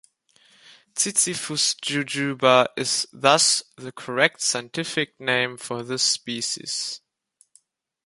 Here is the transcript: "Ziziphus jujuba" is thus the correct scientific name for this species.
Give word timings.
"Ziziphus 0.95 1.79
jujuba" 1.79 2.65
is 2.75 3.07
thus 3.13 3.61
the 3.77 3.91
correct 3.91 4.41
scientific 4.41 5.13
name 5.19 5.57
for 5.57 5.83
this 5.83 6.01
species. 6.01 7.01